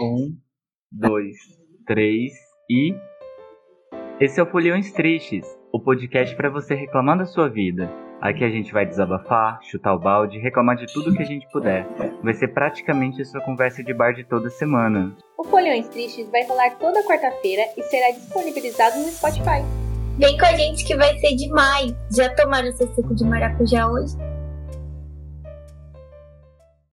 [0.00, 0.36] Um,
[0.90, 1.36] dois,
[1.86, 2.32] três
[2.68, 2.94] e.
[4.18, 7.88] Esse é o Folhões Tristes, o podcast para você reclamar da sua vida.
[8.20, 11.86] Aqui a gente vai desabafar, chutar o balde, reclamar de tudo que a gente puder.
[12.22, 15.16] Vai ser praticamente a sua conversa de bar de toda semana.
[15.38, 19.62] O Folhões Tristes vai rolar toda quarta-feira e será disponibilizado no Spotify.
[20.18, 21.94] Vem com a gente que vai ser demais!
[22.16, 24.16] Já tomaram seu suco de maracujá hoje?